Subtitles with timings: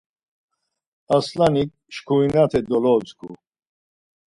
[1.15, 3.29] Arslanik şkurinate dolodzgu.